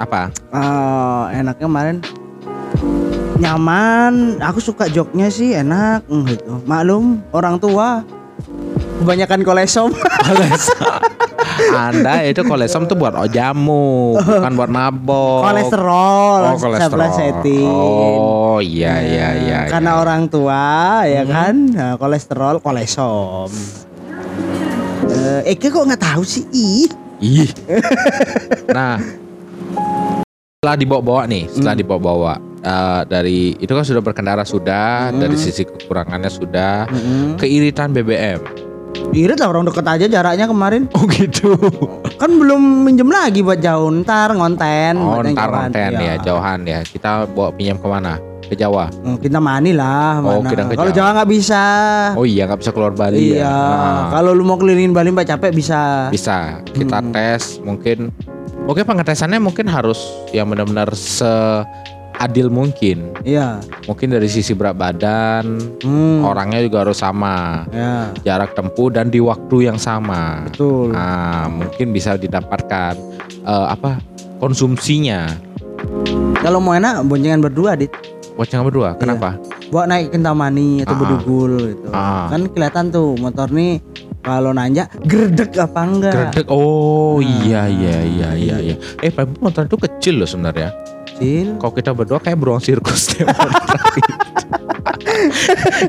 apa? 0.00 0.32
Eh, 0.32 1.24
enaknya 1.44 1.66
kemarin 1.68 1.96
nyaman 3.36 4.40
aku 4.40 4.64
suka 4.64 4.88
joknya 4.88 5.28
sih 5.28 5.52
enak 5.52 6.08
mm, 6.08 6.24
gitu 6.24 6.52
maklum 6.64 7.20
orang 7.36 7.60
tua 7.60 8.00
kebanyakan 9.04 9.44
kolesom 9.44 9.92
Anda 11.72 12.22
itu 12.22 12.40
kolesom 12.42 12.84
tuh 12.84 12.94
buat 12.94 13.14
ojamu, 13.14 14.16
bukan 14.16 14.52
buat 14.54 14.68
mabok. 14.68 15.42
kolesterol 15.44 16.40
Oh, 16.46 16.56
kolesterol. 16.56 17.00
Oh, 17.64 18.58
iya 18.58 19.00
iya 19.00 19.28
iya. 19.36 19.58
karena 19.66 19.92
iya. 19.92 20.00
orang 20.00 20.22
tua 20.26 20.64
ya 21.04 21.22
kan 21.22 21.54
nah, 21.68 21.94
kolesterol 21.94 22.58
kolesom 22.58 23.48
eh 25.06 25.40
Eke 25.46 25.68
kok 25.68 25.82
nggak 25.82 26.02
tahu 26.02 26.22
sih 26.22 26.44
ih 26.50 26.88
Ih. 27.16 27.48
nah, 28.68 29.00
setelah 30.58 30.76
dibawa-bawa 30.76 31.24
nih, 31.24 31.48
setelah 31.48 31.72
Hmm. 31.72 31.80
dibawa-bawa 31.80 32.32
eh, 32.58 33.00
dari 33.06 33.38
itu 33.54 33.70
kan 33.70 33.80
sudah 33.82 34.02
berkendara 34.02 34.42
sudah, 34.42 35.08
Hmm. 35.08 35.20
dari 35.22 35.32
sisi 35.34 35.62
kekurangannya 35.62 36.28
sudah, 36.28 36.84
Mm-mm. 36.84 37.38
keiritan 37.38 37.94
BBM. 37.94 38.65
Irit 39.12 39.36
lah 39.36 39.48
orang 39.48 39.64
deket 39.64 39.84
aja 39.84 40.06
jaraknya 40.10 40.46
kemarin 40.46 40.88
Oh 40.92 41.04
gitu. 41.06 41.56
kan 42.14 42.30
belum 42.30 42.58
minjem 42.82 43.06
lagi 43.06 43.40
buat 43.40 43.58
jauh 43.58 43.88
ntar 43.98 44.32
ngonten 44.32 44.96
Oh, 44.96 45.20
ntar 45.20 45.32
jauhan. 45.48 45.70
konten 45.70 45.90
Iya. 45.92 46.00
ya, 46.00 46.14
jauhan 46.22 46.60
ya. 46.62 46.80
Kita 46.82 47.10
bawa 47.26 47.50
pinjam 47.50 47.76
ke 47.76 47.86
mana? 47.86 48.16
Ke 48.42 48.54
Jawa. 48.54 48.86
Hmm, 48.96 49.18
kita 49.18 49.36
mani 49.36 49.74
lah 49.74 50.22
Oh, 50.22 50.38
kita 50.40 50.64
ke 50.64 50.78
Kalau 50.78 50.94
Jawa. 50.94 51.10
Nggak 51.12 51.28
bisa. 51.28 51.62
Oh 52.14 52.22
iya, 52.22 52.46
nggak 52.46 52.62
bisa 52.62 52.70
keluar 52.70 52.94
Bali 52.94 53.34
iya. 53.34 53.42
ya. 53.42 53.50
Nah, 53.50 54.06
Kalau 54.12 54.30
lu 54.30 54.46
mau 54.46 54.54
kelilingin 54.54 54.94
Bali 54.94 55.10
mbak 55.10 55.26
capek 55.26 55.50
bisa. 55.50 56.06
bisa. 56.08 56.62
Kita 56.64 57.02
Hmm. 57.02 57.10
tes 57.10 57.58
mungkin. 57.58 58.14
Oke, 58.66 58.82
pengetesannya 58.82 59.38
mungkin 59.38 59.66
harus 59.66 59.98
yang 60.30 60.46
benar-benar 60.46 60.90
seadil 62.16 62.48
mungkin. 62.48 63.12
Iya. 63.22 63.60
Mungkin 63.84 64.08
dari 64.08 64.26
sisi 64.26 64.56
berat 64.56 64.74
badan, 64.74 65.60
Hmm. 65.84 66.24
orangnya 66.24 66.64
juga 66.64 66.82
harus 66.82 66.96
sama. 66.96 67.68
Ya, 67.70 68.10
jarak 68.24 68.56
tempuh 68.56 68.88
dan 68.88 69.08
di 69.08 69.20
waktu 69.20 69.68
yang 69.68 69.76
sama. 69.76 70.48
betul. 70.48 70.90
Nah, 70.90 71.46
mungkin 71.46 71.92
bisa 71.92 72.16
didapatkan 72.16 72.96
eh, 73.46 73.66
apa 73.68 74.00
konsumsinya. 74.38 75.28
Kalau 76.36 76.58
mau 76.58 76.72
enak 76.72 77.04
boncengan 77.04 77.38
berdua, 77.38 77.76
Dit. 77.76 77.92
Wacana 78.34 78.64
berdua, 78.64 78.90
kenapa? 78.94 79.36
Bawa 79.68 79.84
naik 79.86 80.10
kentamani 80.10 80.82
atau 80.82 80.92
Ah. 80.92 81.00
bedugul 81.00 81.52
gitu. 81.68 81.88
Ah. 81.90 82.26
Kan 82.28 82.48
kelihatan 82.48 82.84
tuh 82.90 83.14
motor 83.16 83.48
nih 83.48 83.80
kalau 84.20 84.50
nanjak 84.50 84.90
gerdek 85.04 85.54
apa 85.56 85.80
enggak. 85.80 86.14
Gredek. 86.32 86.46
Oh 86.48 87.16
Ah. 87.16 87.24
iya 87.42 87.62
iya 87.66 87.96
iya 88.02 88.28
iya 88.34 88.56
iya. 88.62 88.74
Eh, 88.98 89.10
motor 89.38 89.64
itu 89.64 89.76
kecil 89.78 90.18
loh 90.18 90.28
sebenarnya. 90.28 90.74
Kecil. 91.16 91.56
Kalau 91.56 91.72
kita 91.72 91.90
berdua 91.96 92.20
kayak 92.20 92.36
beruang 92.36 92.60
sirkus. 92.60 93.16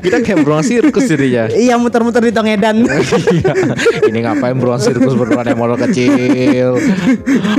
kita 0.04 0.16
kayak 0.22 0.38
beruang 0.42 0.64
sirkus 0.64 1.06
jadinya. 1.06 1.50
Iya 1.52 1.74
muter-muter 1.78 2.22
di 2.22 2.32
Tongedan. 2.34 2.76
Iya. 3.28 3.52
Ini 4.08 4.18
ngapain 4.24 4.56
beruang 4.56 4.80
sirkus 4.80 5.12
berdua 5.12 5.44
naik 5.44 5.58
motor 5.58 5.76
kecil 5.88 6.80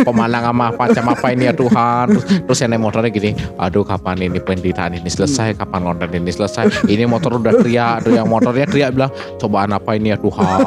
Pemandangan 0.01 0.73
apa 0.73 0.89
macam 0.89 1.05
apa 1.13 1.27
ini 1.35 1.45
ya 1.45 1.53
Tuhan 1.53 2.05
Terus, 2.09 2.25
terus 2.25 2.57
yang 2.63 2.69
naik 2.73 2.83
motornya 2.83 3.09
gini 3.13 3.31
Aduh 3.59 3.85
kapan 3.85 4.17
ini 4.25 4.39
penderitaan 4.41 4.97
ini 4.97 5.09
selesai 5.09 5.53
Kapan 5.59 5.85
konten 5.85 6.09
ini 6.09 6.31
selesai 6.33 6.89
Ini 6.89 7.05
motor 7.05 7.37
udah 7.37 7.53
teriak 7.61 8.03
Aduh 8.03 8.13
yang 8.17 8.27
motornya 8.27 8.65
teriak 8.65 8.97
bilang 8.97 9.11
Cobaan 9.37 9.71
apa 9.75 9.93
ini 9.93 10.15
ya 10.15 10.17
Tuhan 10.17 10.57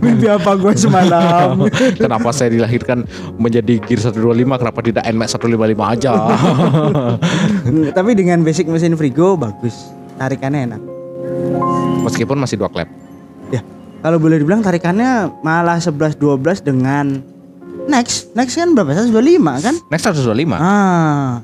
Mimpi 0.00 0.26
apa 0.32 0.50
gue 0.56 0.72
semalam? 0.74 1.68
Kenapa 1.98 2.28
saya 2.32 2.48
dilahirkan 2.54 3.04
menjadi 3.36 3.78
Gear 3.84 4.00
125 4.10 4.60
Kenapa 4.64 4.80
tidak 4.80 5.04
NMAX 5.04 5.28
155 5.36 5.92
aja 5.92 6.12
Tapi 7.98 8.10
dengan 8.16 8.40
basic 8.42 8.66
mesin 8.70 8.96
Frigo 8.96 9.36
bagus. 9.36 9.59
Tarikannya 10.16 10.60
enak. 10.72 10.82
Meskipun 12.04 12.36
masih 12.40 12.56
dua 12.56 12.72
klep 12.72 12.88
Ya, 13.52 13.60
kalau 14.00 14.16
boleh 14.16 14.40
dibilang 14.40 14.64
tarikannya 14.64 15.28
malah 15.44 15.76
11 15.76 16.16
12 16.16 16.64
dengan 16.64 17.20
Next, 17.90 18.30
next 18.38 18.54
kan 18.54 18.70
berapa? 18.76 18.92
125 18.94 19.10
kan? 19.64 19.74
Next 19.90 20.04
125 20.06 20.54
Ah. 20.56 21.42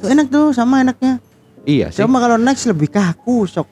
Tuh 0.00 0.08
enak 0.08 0.26
tuh 0.32 0.50
sama 0.50 0.80
enaknya. 0.80 1.20
Iya 1.62 1.92
sih 1.92 2.00
Cuma 2.02 2.18
kalau 2.18 2.40
next 2.40 2.64
lebih 2.66 2.88
kaku. 2.90 3.46
Shock 3.46 3.70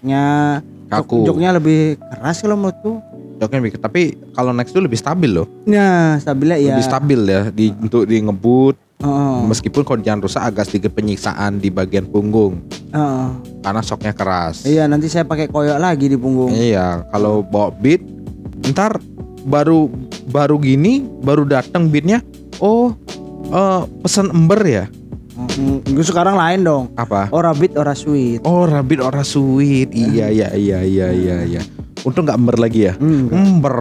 Kaku. 0.90 1.22
Joknya 1.26 1.54
lebih 1.54 1.96
keras 1.98 2.42
kalau 2.42 2.58
menurutku. 2.58 2.98
Joknya 3.40 3.58
lebih 3.62 3.72
Tapi 3.80 4.02
kalau 4.36 4.52
next 4.52 4.76
itu 4.76 4.82
lebih 4.84 4.98
stabil 5.00 5.30
loh 5.32 5.48
Nah, 5.64 6.20
stabilnya 6.20 6.60
ya. 6.60 6.76
Lebih 6.76 6.84
stabil 6.84 7.20
ya 7.24 7.40
di, 7.48 7.72
Untuk 7.72 8.04
di 8.04 8.20
ngebut 8.20 8.76
Oh, 9.00 9.48
Meskipun 9.48 9.80
kalau 9.80 9.96
jangan 10.04 10.20
rusak 10.28 10.44
agak 10.44 10.68
sedikit 10.68 10.92
penyiksaan 10.92 11.56
di 11.56 11.72
bagian 11.72 12.04
punggung 12.04 12.60
oh. 12.94 13.28
karena 13.62 13.80
shocknya 13.82 14.12
keras. 14.14 14.66
Iya, 14.66 14.86
nanti 14.86 15.06
saya 15.10 15.26
pakai 15.26 15.50
koyok 15.50 15.78
lagi 15.78 16.06
di 16.10 16.16
punggung. 16.16 16.52
Iya, 16.52 17.06
kalau 17.10 17.42
bawa 17.42 17.74
beat, 17.74 18.02
ntar 18.70 18.98
baru 19.44 19.88
baru 20.30 20.60
gini, 20.60 21.04
baru 21.22 21.48
datang 21.48 21.88
beatnya. 21.88 22.20
Oh, 22.60 22.92
eh, 23.50 23.82
pesan 24.04 24.30
ember 24.30 24.60
ya? 24.64 24.84
Gue 25.88 26.04
sekarang 26.04 26.36
lain 26.36 26.60
dong. 26.62 26.84
Apa? 27.00 27.32
Ora 27.32 27.56
beat, 27.56 27.72
ora 27.76 27.96
sweet. 27.96 28.44
Oh, 28.44 28.68
rabbit 28.68 29.00
ora 29.00 29.24
sweet. 29.24 29.88
Iya, 29.96 30.28
iya, 30.28 30.48
iya, 30.52 30.78
iya, 30.84 31.08
iya, 31.12 31.36
iya. 31.48 31.62
Untung 32.04 32.24
nggak 32.24 32.38
ember 32.40 32.56
lagi 32.56 32.88
ya? 32.88 32.94
Hmm, 32.96 33.28
Ember. 33.28 33.76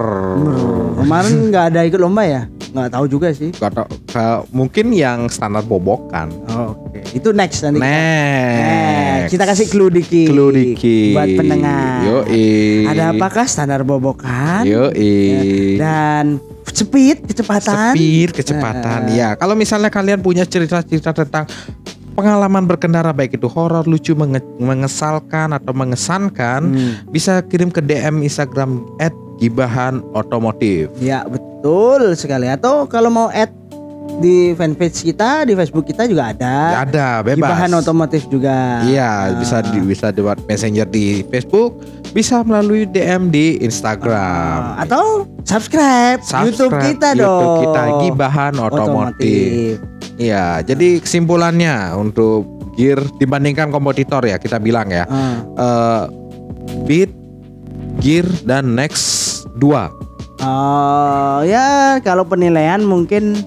Kemarin 0.99 1.33
nggak 1.51 1.65
ada 1.71 1.79
ikut 1.87 1.99
lomba 1.99 2.23
ya? 2.27 2.41
Nggak 2.69 2.89
tahu 2.91 3.05
juga 3.05 3.27
sih. 3.29 3.49
Gak 3.51 3.71
tau, 3.71 3.85
ka- 4.05 4.45
mungkin 4.49 4.91
yang 4.91 5.25
standar 5.25 5.61
bobokan. 5.61 6.29
Oh, 6.47 6.77
Oke, 6.79 7.01
itu 7.11 7.29
next 7.31 7.61
nanti. 7.61 7.81
Next. 7.81 8.59
Next. 8.59 9.29
Kita 9.29 9.43
kasih 9.43 9.67
clue 9.67 9.89
dikit. 9.91 10.27
Clue 10.27 10.51
dikit. 10.51 11.13
Buat 11.13 11.29
pendengar. 11.35 11.97
Yoi. 12.01 12.85
Ada 12.85 13.03
apakah 13.11 13.45
standar 13.45 13.81
bobokan? 13.81 14.63
Yoi. 14.63 15.75
Dan 15.75 16.37
speed, 16.69 17.25
kecepatan. 17.25 17.91
Speed, 17.91 18.29
kecepatan. 18.31 19.09
Ya, 19.11 19.33
kalau 19.33 19.53
misalnya 19.53 19.89
kalian 19.89 20.19
punya 20.19 20.45
cerita-cerita 20.45 21.11
tentang 21.11 21.49
pengalaman 22.13 22.63
berkendara 22.63 23.09
baik 23.09 23.33
itu 23.33 23.47
horor, 23.47 23.83
lucu, 23.83 24.13
menge- 24.13 24.45
mengesalkan 24.57 25.51
atau 25.51 25.71
mengesankan, 25.71 26.61
Hmm. 26.65 26.93
bisa 27.09 27.41
kirim 27.41 27.67
ke 27.67 27.79
DM 27.79 28.21
Instagram 28.21 28.85
@gibahan 29.37 30.03
otomotif. 30.13 30.91
Ya 30.97 31.23
betul 31.23 31.48
sekali. 32.15 32.47
Atau 32.47 32.87
kalau 32.87 33.11
mau 33.11 33.27
add 33.29 33.51
di 34.19 34.51
fanpage 34.57 35.05
kita, 35.05 35.47
di 35.47 35.55
Facebook 35.55 35.87
kita 35.87 36.03
juga 36.09 36.35
ada. 36.35 36.83
Ada, 36.83 37.23
bebas. 37.23 37.45
Bahan 37.45 37.71
otomotif 37.79 38.27
juga. 38.27 38.83
Iya, 38.83 39.31
Nah, 39.31 39.39
bisa 39.39 39.57
di, 39.63 39.79
bisa 39.79 40.07
lewat 40.11 40.43
messenger 40.49 40.87
di 40.89 41.23
Facebook, 41.31 41.79
bisa 42.11 42.43
melalui 42.43 42.83
DM 42.89 43.31
di 43.31 43.61
Instagram. 43.63 44.75
Ah, 44.75 44.83
atau 44.83 45.29
subscribe, 45.47 46.19
YouTube 46.43 46.73
Subscribe 46.73 46.83
kita 46.97 47.09
YouTube 47.15 47.23
dong. 47.23 47.59
kita 47.63 47.81
Gibahan 48.03 48.53
Otomotif. 48.59 49.79
Iya, 50.19 50.59
jadi 50.67 50.99
kesimpulannya 50.99 51.95
untuk 51.95 52.43
gear 52.75 52.99
dibandingkan 53.19 53.71
kompetitor 53.71 54.23
ya 54.27 54.35
kita 54.35 54.59
bilang 54.59 54.91
ya. 54.91 55.07
Ah, 55.07 55.39
eh 55.55 56.03
Beat, 56.85 57.11
Gear 58.03 58.27
dan 58.45 58.75
Next 58.75 59.45
2. 59.57 59.98
Oh, 60.41 61.39
ya 61.43 61.97
kalau 62.01 62.23
penilaian 62.23 62.81
mungkin 62.81 63.39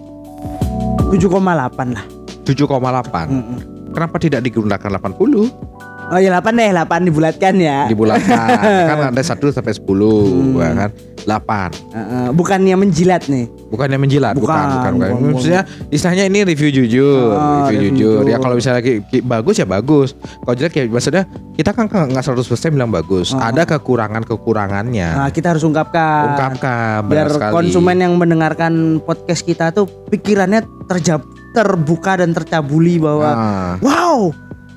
7,8 1.10 1.92
lah. 1.92 2.04
7,8. 2.42 3.28
Mm-mm. 3.28 3.58
Kenapa 3.92 4.16
tidak 4.16 4.40
digunakan 4.40 4.88
80? 4.88 5.72
Oh 6.12 6.20
ya 6.20 6.28
8 6.40 6.60
deh, 6.60 6.70
8 6.72 7.08
dibulatkan 7.08 7.54
ya. 7.56 7.88
Dibulatkan. 7.88 8.48
kan 8.88 8.98
ada 9.12 9.22
1 9.22 9.36
sampai 9.52 9.72
10, 9.72 9.84
Hmm. 9.84 10.60
ya 10.60 10.72
kan? 10.76 10.90
8. 11.24 11.72
Heeh, 11.90 12.26
bukannya 12.30 12.74
menjilat 12.74 13.26
nih. 13.26 13.46
Bukannya 13.68 13.96
menjilat, 13.96 14.34
bukan, 14.34 14.44
Bukan, 14.44 14.66
bukan, 14.68 14.92
bukan. 14.92 14.92
bukan, 14.92 15.16
bukan. 15.16 15.32
Maksudnya 15.32 15.62
istilahnya 15.88 16.24
ini 16.26 16.38
review 16.42 16.70
jujur, 16.70 17.30
Oh, 17.30 17.64
review 17.64 17.64
review 17.64 17.90
jujur. 17.90 18.20
Ya 18.20 18.28
jujur. 18.28 18.40
kalau 18.40 18.54
misalnya 18.54 18.80
ki- 18.80 19.02
ki- 19.04 19.22
bagus 19.22 19.54
ya 19.54 19.64
bagus. 19.64 20.08
Kalau 20.14 20.54
jelek 20.54 20.74
ya 20.74 20.84
maksudnya 20.86 21.24
kita 21.52 21.70
kan 21.70 21.84
nggak 21.86 22.22
100% 22.22 22.42
bilang 22.70 22.88
bagus. 22.88 23.30
Oh. 23.30 23.38
Ada 23.38 23.62
kekurangan-kekurangannya. 23.66 25.08
Nah, 25.16 25.30
kita 25.30 25.52
harus 25.52 25.62
ungkapkan. 25.62 26.22
Ungkapkan 26.28 27.00
biar 27.06 27.28
sekali. 27.28 27.52
konsumen 27.52 27.96
yang 27.98 28.12
mendengarkan 28.14 28.72
podcast 28.98 29.42
kita 29.42 29.70
tuh 29.70 29.84
pikirannya 30.08 30.60
terjab 30.86 31.22
terbuka 31.52 32.16
dan 32.16 32.32
tercabuli 32.32 32.96
bahwa 32.96 33.28
Ah. 33.28 33.72
wow 33.78 34.32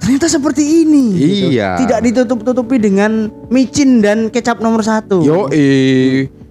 ternyata 0.06 0.30
seperti 0.30 0.86
ini 0.86 1.06
gitu. 1.18 1.46
Iya. 1.52 1.82
tidak 1.82 2.00
ditutup-tutupi 2.04 2.78
dengan 2.78 3.12
micin 3.50 4.00
dan 4.00 4.30
kecap 4.30 4.62
nomor 4.62 4.80
satu 4.80 5.20
Yo 5.20 5.50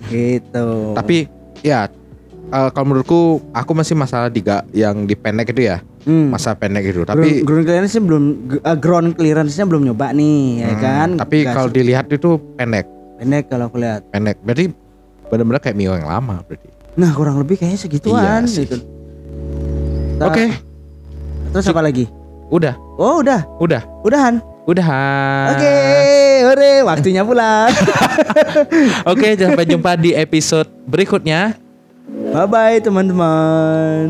gitu 0.05 0.67
Tapi 0.93 1.31
ya 1.62 1.87
eh, 2.45 2.69
kalau 2.69 2.87
menurutku 2.87 3.21
aku 3.51 3.73
masih 3.73 3.95
masalah 3.95 4.27
di 4.27 4.43
ga- 4.43 4.67
yang 4.71 5.07
di 5.07 5.14
pendek 5.14 5.49
itu 5.49 5.64
ya 5.64 5.79
Hmm. 6.05 6.29
masa 6.29 6.53
pendek 6.53 6.85
itu. 6.85 7.01
Tapi 7.01 7.40
Tapi 7.40 7.49
ground 7.49 7.64
clearance 7.64 7.97
belum 7.97 8.25
eh, 8.61 8.77
ground 8.77 9.11
clearance-nya 9.14 9.64
belum 9.64 9.83
nyoba 9.87 10.12
nih 10.12 10.40
ya 10.59 10.69
Hmm, 10.69 10.81
kan 10.83 11.09
Tapi 11.17 11.37
kalau 11.47 11.71
dilihat 11.71 12.12
itu 12.12 12.37
pendek, 12.53 12.85
pendek 13.17 13.49
kalau 13.49 13.73
aku 13.73 13.81
lihat 13.81 14.05
pendek. 14.11 14.37
Berarti 14.45 14.69
benar-benar 15.25 15.61
kayak 15.62 15.73
Mio 15.75 15.95
yang 15.95 16.05
lama 16.05 16.45
berarti. 16.45 16.69
nah 16.95 17.09
kurang 17.11 17.40
lebih 17.40 17.57
kayaknya 17.57 17.81
segituan 17.81 18.21
Iya 18.21 18.47
sih. 18.47 18.69
gitu 18.69 18.77
Oke, 20.21 20.47
terus 21.51 21.67
apa 21.67 21.81
lagi 21.81 22.05
udah, 22.49 22.77
oh 22.99 23.21
udah 23.23 23.47
udah, 23.61 23.83
udahan 24.03 24.55
udahan. 24.65 25.49
Oke, 25.57 25.77
hore, 26.49 26.73
waktunya 26.89 27.21
pulang. 27.21 27.69
Oke, 29.13 29.37
sampai 29.37 29.65
jumpa 29.69 29.97
di 30.01 30.17
episode 30.17 30.69
berikutnya. 30.89 31.57
Bye 32.33 32.49
bye 32.49 32.79
teman-teman. 32.81 34.09